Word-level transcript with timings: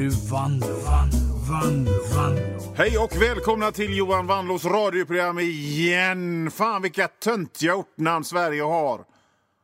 nu 0.00 0.08
Vanlo, 0.08 0.66
Vanlo, 1.48 1.92
Vanlo, 2.14 2.74
Hej 2.76 2.98
och 2.98 3.22
välkomna 3.22 3.72
till 3.72 3.96
Johan 3.96 4.26
Vanlos 4.26 4.64
radioprogram 4.64 5.38
igen. 5.38 6.50
Fan 6.50 6.82
vilka 6.82 7.08
töntiga 7.08 7.74
ortnamn 7.74 8.24
Sverige 8.24 8.62
har. 8.62 9.04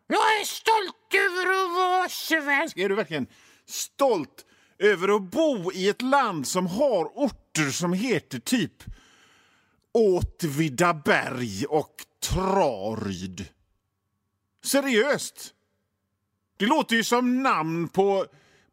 Jag 0.06 0.40
är 0.40 0.44
stolt 0.44 1.14
över 1.14 1.64
att 1.64 1.76
vara 1.76 2.08
svensk. 2.08 2.78
Är 2.78 2.88
du 2.88 2.94
verkligen 2.94 3.26
stolt 3.66 4.46
över 4.78 5.16
att 5.16 5.22
bo 5.22 5.72
i 5.72 5.88
ett 5.88 6.02
land 6.02 6.46
som 6.46 6.66
har 6.66 7.04
orter 7.04 7.70
som 7.70 7.92
heter 7.92 8.38
typ 8.38 8.84
Åtvidaberg 9.92 11.66
och 11.66 11.94
Traryd? 12.22 13.48
Seriöst? 14.64 15.54
Det 16.56 16.66
låter 16.66 16.96
ju 16.96 17.04
som 17.04 17.42
namn 17.42 17.88
på, 17.88 18.26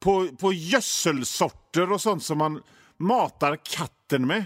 på, 0.04 0.28
på 0.28 0.54
gödselsorter 0.54 1.92
och 1.92 2.02
sånt 2.02 2.24
som 2.24 2.38
man 2.38 2.64
matar 2.98 3.60
katten 3.64 4.28
med. 4.28 4.46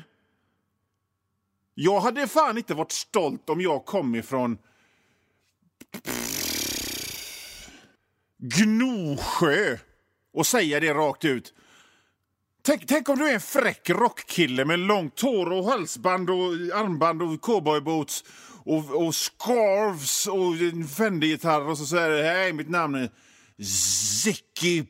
Jag 1.74 2.00
hade 2.00 2.28
fan 2.28 2.58
inte 2.58 2.74
varit 2.74 2.92
stolt 2.92 3.50
om 3.50 3.62
jag 3.62 3.86
kom 3.86 4.16
ifrån 4.16 4.58
Gnosjö 8.38 9.78
och 10.34 10.48
säga 10.48 10.80
det 10.80 10.94
rakt 10.94 11.26
ut. 11.26 11.54
Tänk, 12.62 12.88
tänk 12.88 13.10
om 13.10 13.18
du 13.18 13.30
är 13.30 13.34
en 13.34 13.42
fräck 13.42 13.90
rockkille 13.90 14.66
med 14.66 14.80
långt 14.80 15.22
hår 15.22 15.52
och 15.52 15.66
halsband 15.66 16.30
och 16.30 16.54
armband 16.74 17.22
och 17.22 17.42
cowboyboots 17.42 18.24
och, 18.64 19.06
och 19.06 19.16
scarves 19.16 20.28
och 20.28 20.56
en 20.56 20.88
Fendi-gitarr 20.88 21.70
och 21.70 21.78
så 21.78 21.86
säger 21.86 22.10
du 22.10 22.24
hej, 22.24 22.54
mitt 22.54 22.70
namn 22.70 22.96
är 22.96 23.10
Zicky 24.24 24.86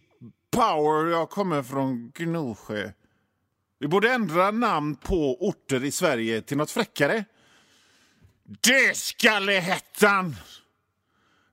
Power, 0.51 1.11
jag 1.11 1.29
kommer 1.29 1.63
från 1.63 2.11
Gnosjö. 2.15 2.91
Vi 3.79 3.87
borde 3.87 4.13
ändra 4.13 4.51
namn 4.51 4.95
på 4.95 5.47
orter 5.47 5.83
i 5.83 5.91
Sverige 5.91 6.41
till 6.41 6.57
något 6.57 6.71
fräckare. 6.71 7.25
Dödskallehettan! 8.43 10.35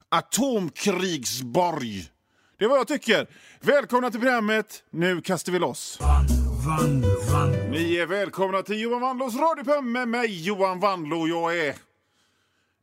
Atomkrigsborg. 0.09 2.11
Det 2.59 2.65
är 2.65 2.69
vad 2.69 2.79
jag 2.79 2.89
tycker. 2.89 3.29
Välkomna 3.61 4.11
till 4.11 4.21
programmet. 4.21 4.85
Nu 4.91 5.23
kastar 5.23 5.53
vi 5.53 5.59
loss. 5.59 5.99
Vanlo, 6.01 7.21
Vanlo. 7.33 7.71
Ni 7.71 7.97
är 7.97 8.07
välkomna 8.07 8.63
till 8.63 8.81
Johan 8.81 9.01
Wanlås 9.01 9.37
radioprogram 9.37 9.93
med 9.93 10.09
mig, 10.09 10.47
Johan 10.47 10.81
Wanlå. 10.81 11.29
Jag 11.29 11.59
är 11.59 11.77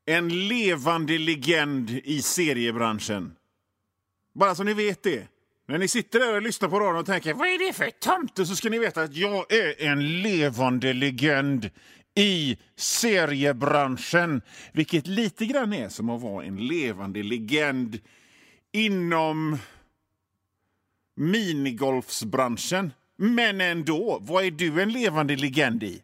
en 0.06 0.48
levande 0.48 1.17
legend 1.17 1.89
i 1.89 2.22
seriebranschen. 2.22 3.36
Bara 4.34 4.56
så 4.56 4.64
ni 4.64 4.73
vet 4.73 5.04
det. 5.04 5.28
När 5.67 5.78
ni 5.78 5.88
sitter 5.88 6.20
där 6.20 6.36
och 6.36 6.42
lyssnar 6.42 6.70
på 6.70 6.80
radion 6.80 7.00
och 7.00 7.06
tänker 7.06 7.34
vad 7.34 7.48
är 7.48 7.67
det 7.67 7.73
för 7.73 7.90
tomte 7.90 8.45
så 8.45 8.56
ska 8.56 8.70
ni 8.70 8.80
veta 8.80 9.02
att 9.02 9.16
jag 9.16 9.54
är 9.54 9.81
en 9.81 10.22
levande 10.22 10.94
legend 10.94 11.70
i 12.16 12.58
seriebranschen. 12.76 14.42
Vilket 14.73 15.08
lite 15.08 15.45
grann 15.45 15.73
är 15.73 15.89
som 15.89 16.09
att 16.09 16.22
vara 16.22 16.45
en 16.45 16.67
levande 16.67 17.23
legend 17.23 18.00
inom 18.72 19.58
minigolfsbranschen. 21.16 22.94
Men 23.17 23.62
ändå, 23.62 24.20
vad 24.22 24.45
är 24.45 24.52
du 24.52 24.82
en 24.82 24.92
levande 24.92 25.36
legend 25.36 25.84
i? 25.84 26.04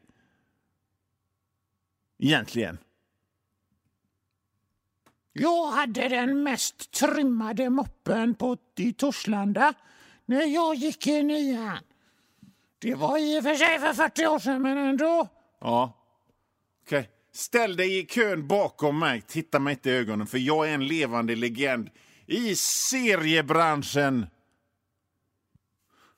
Egentligen. 2.19 2.77
Jag 5.39 5.67
hade 5.67 6.07
den 6.07 6.43
mest 6.43 6.91
trimmade 6.91 7.69
moppen 7.69 8.35
på, 8.35 8.57
i 8.77 8.93
Torslanda 8.93 9.73
när 10.25 10.45
jag 10.45 10.75
gick 10.75 11.07
i 11.07 11.23
nian. 11.23 11.77
Det 12.79 12.95
var 12.95 13.17
i 13.17 13.39
och 13.39 13.43
för 13.43 13.55
sig 13.55 13.79
för 13.79 13.93
40 13.93 14.27
år 14.27 14.39
sedan, 14.39 14.61
men 14.61 14.77
ändå. 14.77 15.27
Ja. 15.61 15.93
Okej. 16.85 17.09
Ställ 17.33 17.75
dig 17.75 17.99
i 17.99 18.05
kön 18.05 18.47
bakom 18.47 18.99
mig. 18.99 19.21
Titta 19.21 19.59
mig 19.59 19.71
inte 19.71 19.89
i 19.89 19.93
ögonen, 19.93 20.27
för 20.27 20.37
jag 20.37 20.69
är 20.69 20.73
en 20.73 20.87
levande 20.87 21.35
legend 21.35 21.89
i 22.25 22.55
seriebranschen. 22.55 24.27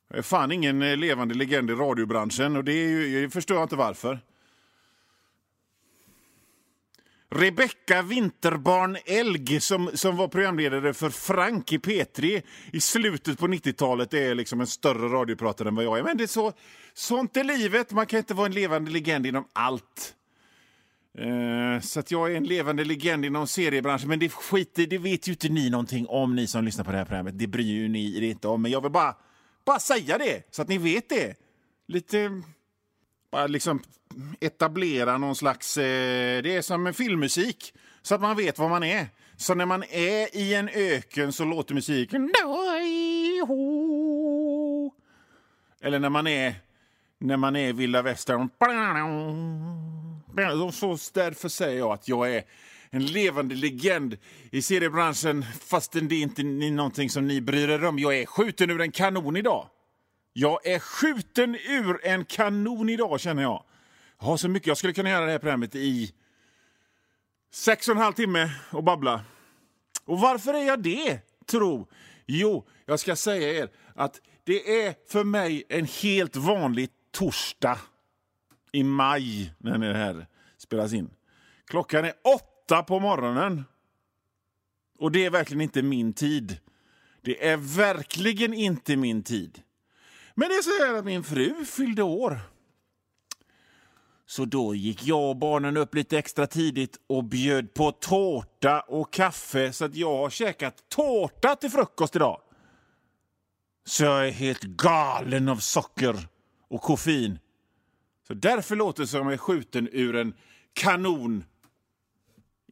Jag 0.09 0.17
är 0.17 0.21
fan 0.21 0.51
ingen 0.51 0.81
eh, 0.81 0.97
levande 0.97 1.35
legend 1.35 1.71
i 1.71 1.73
radiobranschen 1.73 2.55
och 2.55 2.63
det 2.63 2.71
är 2.71 2.89
ju, 2.89 3.19
jag 3.19 3.33
förstår 3.33 3.63
inte 3.63 3.75
varför. 3.75 4.19
Rebecka 7.31 8.01
Winterbarn 8.01 8.97
Elg 9.05 9.61
som, 9.61 9.89
som 9.93 10.17
var 10.17 10.27
programledare 10.27 10.93
för 10.93 11.09
Frank 11.09 11.73
i 11.73 11.77
P3 11.77 12.41
i 12.73 12.81
slutet 12.81 13.39
på 13.39 13.47
90-talet 13.47 14.13
är 14.13 14.35
liksom 14.35 14.61
en 14.61 14.67
större 14.67 15.07
radiopratare 15.07 15.67
än 15.67 15.75
vad 15.75 15.85
jag 15.85 15.99
är. 15.99 16.03
Men 16.03 16.17
det 16.17 16.23
är 16.23 16.27
så, 16.27 16.53
sånt 16.93 17.37
är 17.37 17.43
livet. 17.43 17.91
Man 17.91 18.05
kan 18.05 18.17
inte 18.17 18.33
vara 18.33 18.45
en 18.45 18.51
levande 18.51 18.91
legend 18.91 19.25
inom 19.25 19.47
allt. 19.53 20.15
Eh, 21.17 21.81
så 21.81 21.99
att 21.99 22.11
jag 22.11 22.31
är 22.31 22.35
en 22.35 22.43
levande 22.43 22.83
legend 22.83 23.25
inom 23.25 23.47
seriebranschen. 23.47 24.09
Men 24.09 24.19
det 24.19 24.29
skiter, 24.29 24.87
det 24.87 24.97
vet 24.97 25.27
ju 25.27 25.31
inte 25.31 25.49
ni 25.49 25.69
någonting 25.69 26.07
om, 26.07 26.35
ni 26.35 26.47
som 26.47 26.63
lyssnar 26.63 26.83
på 26.85 26.91
det 26.91 26.97
här 26.97 27.05
programmet. 27.05 27.39
Det 27.39 27.47
bryr 27.47 27.73
ju 27.73 27.87
ni 27.87 28.17
er 28.17 28.21
inte 28.21 28.47
om. 28.47 28.61
Men 28.61 28.71
jag 28.71 28.81
vill 28.81 28.91
bara, 28.91 29.15
bara 29.65 29.79
säga 29.79 30.17
det, 30.17 30.43
så 30.51 30.61
att 30.61 30.67
ni 30.67 30.77
vet 30.77 31.09
det. 31.09 31.35
Lite... 31.87 32.41
Bara 33.31 33.47
liksom 33.47 33.81
etablera 34.39 35.17
någon 35.17 35.35
slags... 35.35 35.77
Eh, 35.77 36.41
det 36.43 36.55
är 36.55 36.61
som 36.61 36.93
filmmusik, 36.93 37.73
så 38.01 38.15
att 38.15 38.21
man 38.21 38.37
vet 38.37 38.59
var 38.59 38.69
man 38.69 38.83
är. 38.83 39.07
Så 39.37 39.55
när 39.55 39.65
man 39.65 39.83
är 39.83 40.35
i 40.35 40.53
en 40.53 40.69
öken 40.69 41.33
så 41.33 41.45
låter 41.45 41.73
musiken... 41.75 42.31
Eller 45.81 45.99
när 45.99 46.09
man 46.09 46.27
är, 46.27 46.55
när 47.19 47.37
man 47.37 47.55
är 47.55 47.69
i 47.69 47.71
vilda 47.71 48.01
västern... 48.01 48.49
Så 50.71 50.97
därför 51.13 51.49
säger 51.49 51.79
jag 51.79 51.91
att 51.91 52.07
jag 52.07 52.35
är 52.35 52.43
en 52.89 53.05
levande 53.05 53.55
legend 53.55 54.17
i 54.51 54.61
seriebranschen 54.61 55.45
fastän 55.61 56.07
det 56.07 56.15
inte 56.15 56.41
är 56.41 56.71
någonting 56.71 57.09
som 57.09 57.27
ni 57.27 57.41
bryr 57.41 57.69
er 57.69 57.85
om. 57.85 57.99
Jag 57.99 58.17
är 58.17 58.25
skjuten 58.25 58.69
ur 58.69 58.81
en 58.81 58.91
kanon 58.91 59.37
idag. 59.37 59.67
Jag 60.33 60.67
är 60.67 60.79
skjuten 60.79 61.55
ur 61.55 62.05
en 62.05 62.25
kanon 62.25 62.89
idag, 62.89 63.19
känner 63.19 63.43
jag. 63.43 63.63
Jag 64.19 64.25
har 64.25 64.37
så 64.37 64.49
mycket. 64.49 64.67
Jag 64.67 64.77
skulle 64.77 64.93
kunna 64.93 65.09
göra 65.09 65.25
det 65.25 65.31
här 65.31 65.39
programmet 65.39 65.75
i 65.75 66.13
sex 67.51 67.87
och 67.87 67.95
en 67.95 68.01
halv 68.01 68.13
timme 68.13 68.51
och 68.71 68.83
babbla. 68.83 69.25
Och 70.05 70.19
varför 70.19 70.53
är 70.53 70.67
jag 70.67 70.83
det, 70.83 71.19
tro? 71.45 71.87
Jo, 72.25 72.67
jag 72.85 72.99
ska 72.99 73.15
säga 73.15 73.53
er 73.53 73.69
att 73.95 74.21
det 74.43 74.85
är 74.85 74.95
för 75.07 75.23
mig 75.23 75.63
en 75.69 75.85
helt 75.85 76.35
vanlig 76.35 76.89
torsdag 77.11 77.79
i 78.71 78.83
maj 78.83 79.53
när 79.57 79.77
det 79.77 79.97
här 79.97 80.27
spelas 80.57 80.93
in. 80.93 81.09
Klockan 81.65 82.05
är 82.05 82.13
åtta 82.35 82.83
på 82.83 82.99
morgonen. 82.99 83.63
Och 84.99 85.11
det 85.11 85.25
är 85.25 85.29
verkligen 85.29 85.61
inte 85.61 85.81
min 85.81 86.13
tid. 86.13 86.57
Det 87.21 87.47
är 87.47 87.57
verkligen 87.57 88.53
inte 88.53 88.95
min 88.95 89.23
tid. 89.23 89.61
Men 90.35 90.49
det 90.49 90.55
är 90.55 90.61
så 90.61 90.85
här 90.85 90.99
att 90.99 91.05
min 91.05 91.23
fru 91.23 91.65
fyllde 91.65 92.03
år. 92.03 92.39
Så 94.29 94.45
då 94.45 94.75
gick 94.75 95.07
jag 95.07 95.29
och 95.29 95.35
barnen 95.35 95.77
upp 95.77 95.95
lite 95.95 96.17
extra 96.17 96.47
tidigt 96.47 96.99
och 97.07 97.23
bjöd 97.23 97.73
på 97.73 97.91
tårta 97.91 98.81
och 98.81 99.13
kaffe 99.13 99.73
så 99.73 99.85
att 99.85 99.95
jag 99.95 100.17
har 100.17 100.29
käkat 100.29 100.89
tårta 100.89 101.55
till 101.55 101.69
frukost 101.69 102.15
idag. 102.15 102.41
Så 103.85 104.03
jag 104.03 104.27
är 104.27 104.31
helt 104.31 104.63
galen 104.63 105.49
av 105.49 105.57
socker 105.57 106.27
och 106.67 106.81
koffein. 106.81 107.39
Så 108.27 108.33
därför 108.33 108.75
låter 108.75 109.03
det 109.03 109.07
som 109.07 109.25
jag 109.25 109.33
är 109.33 109.37
skjuten 109.37 109.89
ur 109.91 110.15
en 110.15 110.33
kanon 110.73 111.43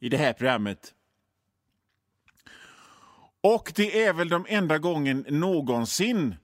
i 0.00 0.08
det 0.08 0.16
här 0.16 0.32
programmet. 0.32 0.94
Och 3.40 3.72
det 3.74 4.04
är 4.04 4.12
väl 4.12 4.28
de 4.28 4.46
enda 4.48 4.78
gången 4.78 5.26
någonsin 5.28 6.34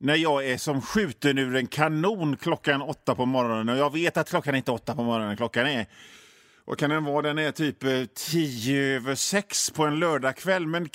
när 0.00 0.16
jag 0.16 0.46
är 0.46 0.56
som 0.56 0.82
skjuten 0.82 1.38
ur 1.38 1.56
en 1.56 1.66
kanon 1.66 2.36
klockan 2.36 2.82
åtta 2.82 3.14
på 3.14 3.26
morgonen. 3.26 3.68
Och 3.68 3.76
jag 3.76 3.92
vet 3.92 4.16
att 4.16 4.28
klockan 4.28 4.54
är 4.54 4.58
inte 4.58 4.72
åtta 4.72 4.94
på 4.94 5.02
morgonen, 5.02 5.36
klockan 5.36 5.66
är... 5.66 5.86
Vad 6.64 6.78
kan 6.78 6.90
den 6.90 7.04
vara? 7.04 7.22
Den 7.22 7.38
är 7.38 7.52
typ 7.52 7.84
eh, 7.84 8.04
tio 8.14 8.96
över 8.96 9.14
sex 9.14 9.70
på 9.70 9.84
en 9.84 9.98
lördagkväll. 9.98 10.66
Men 10.66 10.88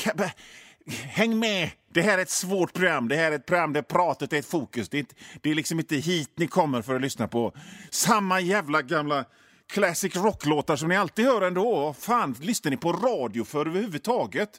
häng 1.04 1.40
med! 1.40 1.70
Det 1.94 2.02
här 2.02 2.18
är 2.18 2.22
ett 2.22 2.30
svårt 2.30 2.74
program. 2.74 3.08
Det 3.08 3.16
här 3.16 3.32
är 3.32 3.36
ett 3.36 3.46
program 3.46 3.74
där 3.74 3.82
pratet 3.82 4.34
är 4.34 4.38
ett 4.38 4.46
fokus. 4.46 4.90
Det 4.90 4.98
är, 4.98 5.00
inte, 5.00 5.16
det 5.42 5.52
är 5.52 5.56
liksom 5.56 5.80
inte 5.80 5.96
hit 5.96 6.32
ni 6.36 6.48
kommer 6.48 6.82
för 6.82 6.96
att 6.96 7.02
lyssna 7.02 7.28
på 7.28 7.54
samma 7.90 8.40
jävla 8.40 8.82
gamla 8.82 9.26
classic 9.74 10.16
rock-låtar 10.16 10.76
som 10.76 10.90
ni 10.90 10.96
alltid 10.96 11.26
hör 11.26 11.42
ändå. 11.42 11.76
Vad 11.76 11.98
fan 11.98 12.36
lyssnar 12.42 12.72
ni 12.72 12.78
på 12.78 12.94
radio 12.94 13.44
för 13.44 13.66
överhuvudtaget? 13.68 14.50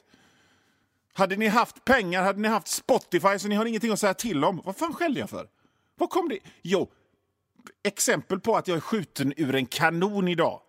Hade 1.17 1.35
ni 1.35 1.47
haft 1.47 1.85
pengar, 1.85 2.23
hade 2.23 2.41
ni 2.41 2.47
haft 2.47 2.67
Spotify 2.67 3.39
så 3.39 3.47
ni 3.47 3.55
har 3.55 3.65
ingenting 3.65 3.91
att 3.91 3.99
säga 3.99 4.13
till 4.13 4.43
om. 4.43 4.61
Vad 4.65 4.75
fan 4.77 4.93
skällde 4.93 5.19
jag 5.19 5.29
för? 5.29 5.47
Vad 5.95 6.09
kom 6.09 6.29
det? 6.29 6.39
Jo, 6.61 6.91
exempel 7.83 8.39
på 8.39 8.57
att 8.57 8.67
jag 8.67 8.77
är 8.77 8.81
skjuten 8.81 9.33
ur 9.37 9.55
en 9.55 9.65
kanon 9.65 10.27
idag. 10.27 10.61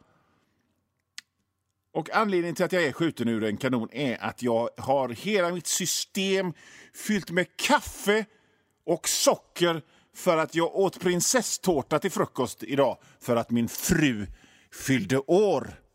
Och 1.92 2.10
anledningen 2.10 2.54
till 2.54 2.64
att 2.64 2.72
jag 2.72 2.82
är 2.82 2.92
skjuten 2.92 3.28
ur 3.28 3.44
en 3.44 3.56
kanon 3.56 3.88
är 3.92 4.22
att 4.22 4.42
jag 4.42 4.70
har 4.76 5.08
hela 5.08 5.50
mitt 5.50 5.66
system 5.66 6.52
fyllt 6.94 7.30
med 7.30 7.56
kaffe 7.56 8.24
och 8.86 9.08
socker 9.08 9.82
för 10.14 10.36
att 10.36 10.54
jag 10.54 10.76
åt 10.76 11.00
prinsesstårta 11.00 11.98
till 11.98 12.10
frukost 12.10 12.62
idag 12.62 12.98
för 13.20 13.36
att 13.36 13.50
min 13.50 13.68
fru 13.68 14.26
fyllde 14.72 15.18
år. 15.18 15.87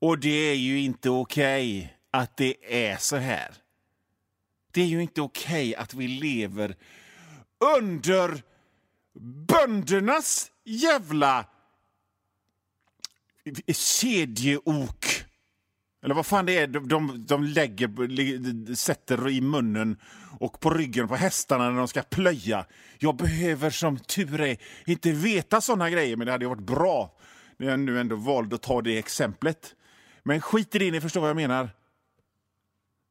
Och 0.00 0.18
det 0.18 0.50
är 0.50 0.54
ju 0.54 0.80
inte 0.80 1.10
okej 1.10 1.78
okay 1.78 1.88
att 2.10 2.36
det 2.36 2.88
är 2.90 2.96
så 2.96 3.16
här. 3.16 3.54
Det 4.72 4.82
är 4.82 4.86
ju 4.86 5.02
inte 5.02 5.22
okej 5.22 5.70
okay 5.70 5.74
att 5.74 5.94
vi 5.94 6.08
lever 6.08 6.76
under 7.76 8.42
böndernas 9.48 10.50
jävla 10.64 11.44
kedjeok. 13.72 15.06
Eller 16.04 16.14
vad 16.14 16.26
fan 16.26 16.46
det 16.46 16.58
är 16.58 16.66
de, 16.66 16.88
de, 16.88 17.24
de 17.26 17.44
lägger, 17.44 18.74
sätter 18.74 19.28
i 19.28 19.40
munnen 19.40 19.96
och 20.40 20.60
på 20.60 20.70
ryggen 20.70 21.08
på 21.08 21.16
hästarna 21.16 21.70
när 21.70 21.78
de 21.78 21.88
ska 21.88 22.02
plöja. 22.02 22.66
Jag 22.98 23.16
behöver 23.16 23.70
som 23.70 23.98
tur 23.98 24.40
är 24.40 24.56
inte 24.86 25.12
veta 25.12 25.60
såna 25.60 25.90
grejer, 25.90 26.16
men 26.16 26.26
det 26.26 26.32
hade 26.32 26.46
varit 26.46 26.66
bra 26.66 27.16
när 27.56 27.68
jag 27.68 27.80
nu 27.80 28.00
ändå 28.00 28.16
valde 28.16 28.54
att 28.54 28.62
ta 28.62 28.82
det 28.82 28.98
exemplet. 28.98 29.74
Men 30.22 30.40
skit 30.40 30.74
i 30.74 30.78
det, 30.78 30.90
ni 30.90 31.00
förstår 31.00 31.20
vad 31.20 31.30
jag 31.30 31.36
menar. 31.36 31.70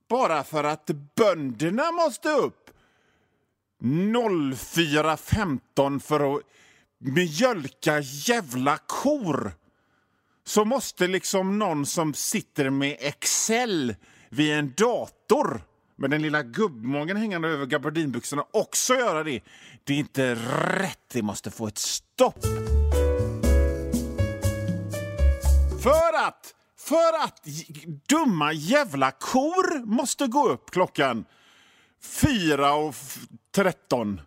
Bara 0.10 0.44
för 0.44 0.64
att 0.64 0.92
bönderna 1.16 1.92
måste 1.92 2.30
upp 2.30 2.70
04.15 3.82 6.00
för 6.00 6.36
att 6.36 6.42
mjölka 7.00 8.00
jävla 8.00 8.78
kor 8.78 9.54
så 10.46 10.66
måste 10.66 11.08
liksom 11.08 11.60
någon 11.60 11.86
som 11.86 12.14
sitter 12.14 12.70
med 12.70 12.98
Excel 13.00 13.96
vid 14.30 14.54
en 14.54 14.74
dator 14.78 15.62
med 15.96 16.10
den 16.10 16.22
lilla 16.22 16.44
gubbmagen 16.44 17.18
hängande 17.18 17.48
över 17.48 17.66
gabardinbyxorna 17.66 18.46
också 18.52 18.94
göra 18.94 19.24
det. 19.24 19.42
Det 19.84 19.94
är 19.94 19.98
inte 19.98 20.36
rätt. 20.36 21.10
Det 21.14 21.22
måste 21.22 21.52
få 21.52 21.68
ett 21.68 21.78
stopp. 21.78 22.46
För 25.84 26.28
att, 26.28 26.56
för 26.78 27.24
att 27.24 27.46
dumma 28.10 28.54
jävla 28.54 29.12
kor 29.12 29.86
måste 29.86 30.28
gå 30.28 30.50
upp 30.50 30.72
klockan 30.72 31.26
4.13 32.04 34.20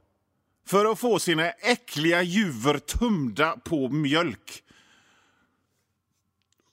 för 0.67 0.93
att 0.93 0.99
få 0.99 1.19
sina 1.19 1.51
äckliga 1.51 2.23
juver 2.23 2.79
tumda 2.79 3.57
på 3.65 3.89
mjölk. 3.89 4.65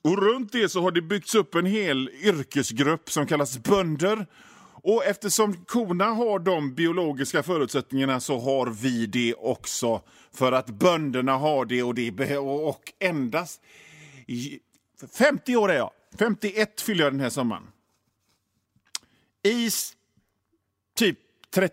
Och 0.06 0.22
runt 0.22 0.52
det 0.52 0.68
så 0.68 0.82
har 0.82 0.90
det 0.90 1.02
byggts 1.02 1.34
upp 1.34 1.54
en 1.54 1.66
hel 1.66 2.08
yrkesgrupp 2.08 3.10
som 3.10 3.26
kallas 3.26 3.58
bönder. 3.58 4.26
Och 4.72 5.04
eftersom 5.04 5.64
korna 5.64 6.04
har 6.04 6.38
de 6.38 6.74
biologiska 6.74 7.42
förutsättningarna 7.42 8.20
så 8.20 8.38
har 8.38 8.66
vi 8.66 9.06
det 9.06 9.34
också. 9.34 10.02
För 10.32 10.52
att 10.52 10.66
bönderna 10.66 11.36
har 11.36 11.64
det 11.64 11.82
och 11.82 11.94
det 11.94 12.38
och 12.38 12.92
endast... 12.98 13.62
50 15.18 15.56
år 15.56 15.70
är 15.70 15.76
jag. 15.76 15.90
51 16.18 16.80
fyller 16.80 17.04
jag 17.04 17.12
den 17.12 17.20
här 17.20 17.30
sommaren. 17.30 17.66
I 19.42 19.70
typ 20.96 21.18
30... 21.50 21.72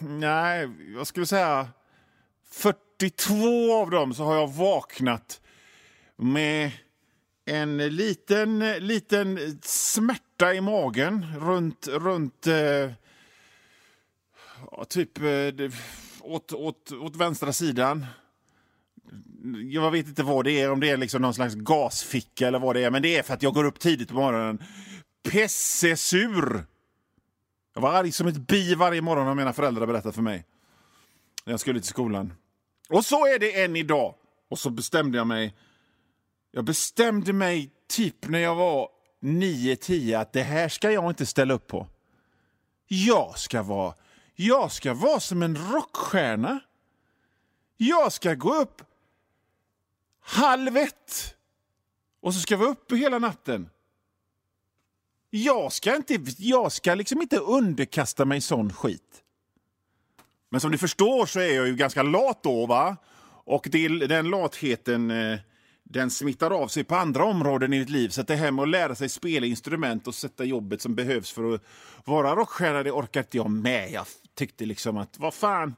Nej, 0.00 0.70
jag 0.94 1.06
skulle 1.06 1.26
säga 1.26 1.68
42 2.50 3.74
av 3.74 3.90
dem 3.90 4.14
så 4.14 4.24
har 4.24 4.34
jag 4.34 4.52
vaknat 4.52 5.40
med 6.16 6.70
en 7.48 7.76
liten, 7.76 8.58
liten 8.78 9.58
smärta 9.62 10.54
i 10.54 10.60
magen 10.60 11.26
runt, 11.40 11.88
runt 11.88 12.46
eh, 12.46 12.90
typ 14.88 15.18
eh, 15.18 15.70
åt, 16.20 16.52
åt, 16.52 16.92
åt 16.92 17.16
vänstra 17.16 17.52
sidan. 17.52 18.06
Jag 19.70 19.90
vet 19.90 20.08
inte 20.08 20.22
vad 20.22 20.44
det 20.44 20.60
är, 20.60 20.70
om 20.70 20.80
det 20.80 20.90
är 20.90 20.96
liksom 20.96 21.22
någon 21.22 21.34
slags 21.34 21.54
gasficka 21.54 22.48
eller 22.48 22.58
vad 22.58 22.76
det 22.76 22.84
är, 22.84 22.90
men 22.90 23.02
det 23.02 23.16
är 23.16 23.22
för 23.22 23.34
att 23.34 23.42
jag 23.42 23.54
går 23.54 23.64
upp 23.64 23.80
tidigt 23.80 24.08
på 24.08 24.14
morgonen. 24.14 24.62
Pessesur! 25.30 26.64
Jag 27.74 27.82
var 27.82 27.92
arg 27.92 28.12
som 28.12 28.26
ett 28.26 28.36
bi 28.36 28.74
varje 28.74 29.02
morgon 29.02 29.26
har 29.26 29.34
mina 29.34 29.52
föräldrar 29.52 29.86
berättat 29.86 30.14
för 30.14 30.22
mig. 30.22 30.44
När 31.44 31.52
jag 31.52 31.60
skulle 31.60 31.80
till 31.80 31.88
skolan. 31.88 32.32
Och 32.88 33.04
så 33.04 33.26
är 33.26 33.38
det 33.38 33.62
än 33.64 33.76
idag. 33.76 34.14
Och 34.50 34.58
så 34.58 34.70
bestämde 34.70 35.18
jag 35.18 35.26
mig 35.26 35.54
jag 36.58 36.64
bestämde 36.64 37.32
mig 37.32 37.70
typ 37.88 38.28
när 38.28 38.38
jag 38.38 38.54
var 38.54 38.88
9-10 39.20 40.20
att 40.20 40.32
det 40.32 40.42
här 40.42 40.68
ska 40.68 40.90
jag 40.90 41.10
inte 41.10 41.26
ställa 41.26 41.54
upp 41.54 41.66
på. 41.66 41.86
Jag 42.86 43.38
ska 43.38 43.62
vara, 43.62 43.94
jag 44.34 44.72
ska 44.72 44.94
vara 44.94 45.20
som 45.20 45.42
en 45.42 45.72
rockstjärna. 45.72 46.60
Jag 47.76 48.12
ska 48.12 48.34
gå 48.34 48.54
upp 48.54 48.82
halv 50.20 50.76
ett 50.76 51.34
och 52.20 52.34
så 52.34 52.40
ska 52.40 52.54
jag 52.54 52.58
vara 52.58 52.70
uppe 52.70 52.96
hela 52.96 53.18
natten. 53.18 53.70
Jag 55.30 55.72
ska, 55.72 55.96
inte, 55.96 56.18
jag 56.38 56.72
ska 56.72 56.94
liksom 56.94 57.22
inte 57.22 57.38
underkasta 57.38 58.24
mig 58.24 58.40
sån 58.40 58.72
skit. 58.72 59.22
Men 60.48 60.60
som 60.60 60.70
ni 60.70 60.78
förstår 60.78 61.26
så 61.26 61.40
är 61.40 61.56
jag 61.56 61.66
ju 61.66 61.76
ganska 61.76 62.02
lat 62.02 62.42
då, 62.42 62.66
va? 62.66 62.96
Och 63.44 63.68
det, 63.70 63.88
den 63.88 64.30
latheten 64.30 65.10
eh, 65.10 65.38
den 65.90 66.10
smittar 66.10 66.50
av 66.50 66.68
sig 66.68 66.84
på 66.84 66.96
andra 66.96 67.24
områden 67.24 67.72
i 67.72 67.78
ditt 67.78 67.90
liv. 67.90 68.08
Så 68.08 68.20
att 68.20 68.26
det 68.26 68.36
här 68.36 68.50
med 68.50 68.62
att 68.62 68.68
lära 68.68 68.94
sig 68.94 69.08
spela 69.08 69.46
instrument 69.46 70.06
och 70.06 70.14
sätta 70.14 70.44
jobbet 70.44 70.82
som 70.82 70.94
behövs 70.94 71.32
för 71.32 71.54
att 71.54 71.62
vara 72.04 72.34
rockstjärna, 72.34 72.82
det 72.82 72.90
orkar 72.90 73.20
inte 73.20 73.36
jag 73.36 73.50
med. 73.50 73.90
Jag 73.90 74.06
tyckte 74.34 74.66
liksom 74.66 74.96
att, 74.96 75.18
vad 75.18 75.34
fan. 75.34 75.74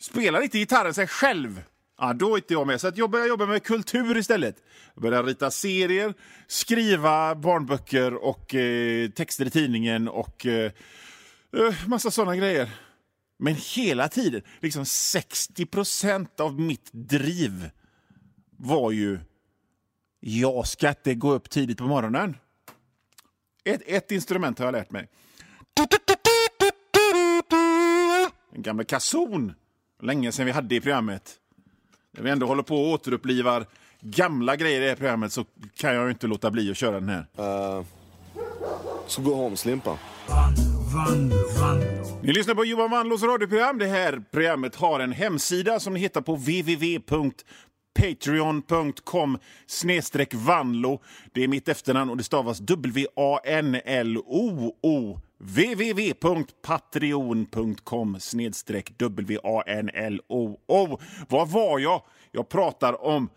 Spelar 0.00 0.42
inte 0.42 0.58
gitarren 0.58 0.94
sig 0.94 1.06
själv, 1.06 1.62
ja, 1.98 2.12
då 2.12 2.32
är 2.32 2.36
inte 2.36 2.52
jag 2.52 2.66
med. 2.66 2.80
Så 2.80 2.88
att 2.88 2.96
jag 2.96 3.10
började 3.10 3.28
jobba 3.28 3.46
med 3.46 3.62
kultur 3.62 4.16
istället. 4.16 4.56
Jag 4.94 5.02
började 5.02 5.28
rita 5.28 5.50
serier, 5.50 6.14
skriva 6.46 7.34
barnböcker 7.34 8.14
och 8.14 8.54
eh, 8.54 9.10
texter 9.10 9.46
i 9.46 9.50
tidningen 9.50 10.08
och 10.08 10.46
eh, 10.46 10.72
eh 11.56 11.88
massa 11.88 12.10
sådana 12.10 12.36
grejer. 12.36 12.70
Men 13.38 13.54
hela 13.54 14.08
tiden, 14.08 14.42
liksom 14.60 14.86
60 14.86 15.66
procent 15.66 16.40
av 16.40 16.60
mitt 16.60 16.88
driv 16.92 17.70
var 18.58 18.90
ju 18.90 19.18
jag 20.20 20.66
ska 20.66 20.88
inte 20.88 21.14
gå 21.14 21.32
upp 21.32 21.50
tidigt 21.50 21.78
på 21.78 21.84
morgonen. 21.84 22.36
Ett, 23.64 23.82
ett 23.86 24.10
instrument 24.10 24.58
har 24.58 24.66
jag 24.66 24.72
lärt 24.72 24.90
mig. 24.90 25.08
En 28.54 28.62
gammal 28.62 28.84
kason. 28.84 29.54
Länge 30.02 30.32
sedan 30.32 30.46
vi 30.46 30.52
hade 30.52 30.74
i 30.74 30.80
programmet. 30.80 31.34
När 32.12 32.22
vi 32.22 32.30
ändå 32.30 32.46
håller 32.46 32.62
på 32.62 32.76
och 32.76 32.88
återupplivar 32.88 33.66
gamla 34.00 34.56
grejer 34.56 34.80
i 34.80 34.82
det 34.82 34.88
här 34.88 34.96
programmet 34.96 35.32
så 35.32 35.44
kan 35.76 35.94
jag 35.94 36.10
inte 36.10 36.26
låta 36.26 36.50
bli 36.50 36.70
att 36.70 36.76
köra 36.76 37.00
den 37.00 37.08
här. 37.08 37.26
Uh, 37.78 37.84
så 39.06 39.22
gå 39.22 39.42
hem, 39.42 39.56
Slimpa. 39.56 39.98
Ni 42.22 42.32
lyssnar 42.32 42.54
på 42.54 42.64
Johan 42.64 42.90
Wanlås 42.90 43.22
radioprogram. 43.22 43.78
Det 43.78 43.86
här 43.86 44.22
programmet 44.30 44.76
har 44.76 45.00
en 45.00 45.12
hemsida 45.12 45.80
som 45.80 45.94
ni 45.94 46.00
hittar 46.00 46.20
på 46.20 46.34
www 46.34 47.00
patreon.com 47.98 49.38
snedstreck 49.66 50.34
vanlo. 50.34 51.02
Det 51.32 51.44
är 51.44 51.48
mitt 51.48 51.68
efternamn 51.68 52.10
och 52.10 52.16
det 52.16 52.24
stavas 52.24 52.58
W-A-N-L-O-O 52.58 53.20
www.patreon.com 55.38 58.20
snedstreck 58.20 58.98
W-A-N-L-O-O. 58.98 61.00
Vad 61.28 61.48
var 61.48 61.78
jag? 61.78 62.02
Jag 62.32 62.48
pratar 62.48 63.04
om 63.04 63.30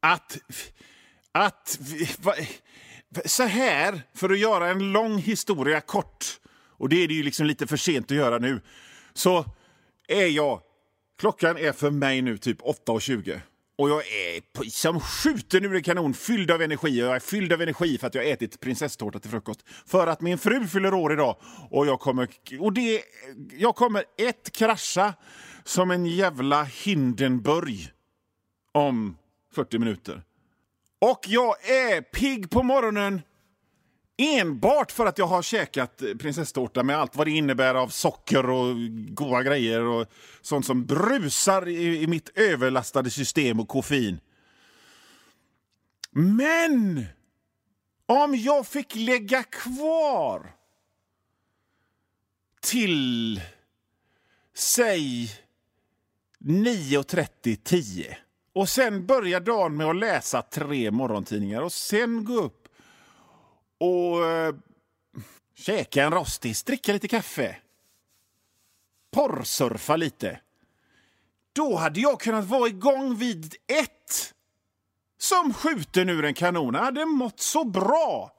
att... 0.00 0.38
Att... 1.32 1.78
Så 3.24 3.42
här, 3.42 4.02
för 4.14 4.30
att 4.30 4.38
göra 4.38 4.68
en 4.68 4.92
lång 4.92 5.18
historia 5.18 5.80
kort, 5.80 6.24
och 6.68 6.88
det 6.88 7.04
är 7.04 7.08
det 7.08 7.14
ju 7.14 7.22
liksom 7.22 7.46
lite 7.46 7.66
för 7.66 7.76
sent 7.76 8.10
att 8.10 8.16
göra 8.16 8.38
nu, 8.38 8.60
så 9.14 9.44
är 10.08 10.26
jag... 10.26 10.60
Klockan 11.18 11.56
är 11.56 11.72
för 11.72 11.90
mig 11.90 12.22
nu 12.22 12.38
typ 12.38 12.60
8.20. 12.60 13.40
Och 13.78 13.90
jag 13.90 13.98
är 13.98 14.70
som 14.70 15.00
skjuten 15.00 15.64
ur 15.64 15.74
en 15.74 15.82
kanon, 15.82 16.14
fylld 16.14 16.50
av 16.50 16.62
energi. 16.62 17.02
Och 17.02 17.06
jag 17.06 17.16
är 17.16 17.20
fylld 17.20 17.52
av 17.52 17.62
energi 17.62 17.98
för 17.98 18.06
att 18.06 18.14
jag 18.14 18.30
ätit 18.30 18.60
prinsesstårta 18.60 19.18
till 19.18 19.30
frukost. 19.30 19.60
För 19.86 20.06
att 20.06 20.20
min 20.20 20.38
fru 20.38 20.66
fyller 20.66 20.94
år 20.94 21.12
idag. 21.12 21.36
Och 21.70 21.86
jag 21.86 22.00
kommer... 22.00 22.28
Och 22.60 22.72
det, 22.72 23.02
jag 23.52 23.76
kommer 23.76 24.04
ett 24.18 24.52
krascha 24.52 25.14
som 25.64 25.90
en 25.90 26.06
jävla 26.06 26.64
Hindenburg 26.64 27.90
om 28.72 29.16
40 29.54 29.78
minuter. 29.78 30.22
Och 30.98 31.20
jag 31.26 31.70
är 31.70 32.00
pigg 32.00 32.50
på 32.50 32.62
morgonen 32.62 33.22
Enbart 34.18 34.92
för 34.92 35.06
att 35.06 35.18
jag 35.18 35.26
har 35.26 35.42
käkat 35.42 36.02
prinsesstårta 36.18 36.82
med 36.82 36.98
allt 36.98 37.16
vad 37.16 37.26
det 37.26 37.30
innebär 37.30 37.74
av 37.74 37.88
socker 37.88 38.50
och 38.50 38.76
goda 39.08 39.42
grejer 39.42 39.80
och 39.80 40.06
sånt 40.42 40.66
som 40.66 40.86
brusar 40.86 41.68
i, 41.68 42.02
i 42.02 42.06
mitt 42.06 42.38
överlastade 42.38 43.10
system 43.10 43.60
och 43.60 43.68
koffein. 43.68 44.20
Men 46.10 47.06
om 48.06 48.34
jag 48.36 48.66
fick 48.66 48.94
lägga 48.94 49.42
kvar 49.42 50.54
till, 52.60 53.40
säg 54.54 55.30
9.30, 56.38 57.56
10 57.64 58.18
och 58.52 58.68
sen 58.68 59.06
börja 59.06 59.40
dagen 59.40 59.76
med 59.76 59.86
att 59.86 59.96
läsa 59.96 60.42
tre 60.42 60.90
morgontidningar 60.90 61.60
och 61.60 61.72
sen 61.72 62.24
gå 62.24 62.34
upp 62.34 62.65
och 63.78 64.26
eh, 64.26 64.54
käka 65.54 66.04
en 66.04 66.12
rostis, 66.12 66.62
dricka 66.62 66.92
lite 66.92 67.08
kaffe, 67.08 67.56
porrsurfa 69.10 69.96
lite. 69.96 70.40
Då 71.52 71.76
hade 71.76 72.00
jag 72.00 72.20
kunnat 72.20 72.44
vara 72.44 72.68
igång 72.68 73.16
vid 73.16 73.54
ett 73.66 74.34
som 75.18 75.54
skjuten 75.54 76.08
ur 76.08 76.24
en 76.24 76.34
kanon. 76.34 76.74
Jag 76.74 76.82
hade 76.82 77.04
mått 77.04 77.40
så 77.40 77.64
bra. 77.64 78.32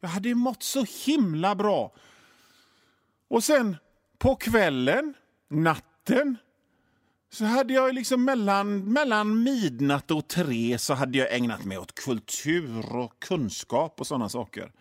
Jag 0.00 0.08
hade 0.08 0.34
mått 0.34 0.62
så 0.62 0.84
himla 1.04 1.54
bra. 1.54 1.92
Och 3.28 3.44
sen 3.44 3.76
på 4.18 4.36
kvällen, 4.36 5.14
natten, 5.48 6.36
så 7.32 7.44
hade 7.44 7.74
jag 7.74 7.94
liksom 7.94 8.24
mellan, 8.24 8.92
mellan 8.92 9.42
midnatt 9.42 10.10
och 10.10 10.28
tre 10.28 10.78
så 10.78 10.94
hade 10.94 11.18
jag 11.18 11.34
ägnat 11.34 11.64
mig 11.64 11.78
åt 11.78 11.94
kultur 11.94 12.96
och 12.96 13.18
kunskap 13.18 14.00
och 14.00 14.06
sådana 14.06 14.28
saker. 14.28 14.72